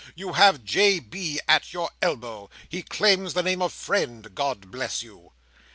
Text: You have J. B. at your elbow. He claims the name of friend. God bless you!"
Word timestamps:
You 0.15 0.33
have 0.33 0.63
J. 0.63 0.99
B. 0.99 1.39
at 1.47 1.73
your 1.73 1.91
elbow. 2.01 2.49
He 2.67 2.81
claims 2.81 3.35
the 3.35 3.43
name 3.43 3.61
of 3.61 3.71
friend. 3.71 4.33
God 4.33 4.71
bless 4.71 5.03
you!" 5.03 5.33